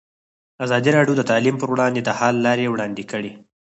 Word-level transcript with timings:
ازادي 0.65 0.89
راډیو 0.97 1.15
د 1.17 1.21
تعلیم 1.31 1.55
پر 1.59 1.69
وړاندې 1.73 2.01
د 2.03 2.09
حل 2.19 2.35
لارې 2.45 2.65
وړاندې 2.71 3.03
کړي. 3.11 3.31